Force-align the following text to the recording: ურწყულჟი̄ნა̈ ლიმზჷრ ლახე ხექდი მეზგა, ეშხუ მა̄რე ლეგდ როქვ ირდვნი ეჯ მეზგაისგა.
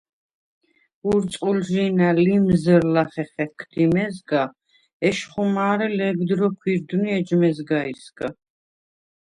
ურწყულჟი̄ნა̈ 1.09 2.11
ლიმზჷრ 2.23 2.83
ლახე 2.93 3.23
ხექდი 3.31 3.85
მეზგა, 3.93 4.43
ეშხუ 5.07 5.43
მა̄რე 5.55 5.87
ლეგდ 5.97 6.29
როქვ 6.39 6.63
ირდვნი 6.71 7.09
ეჯ 7.17 7.29
მეზგაისგა. 7.41 8.27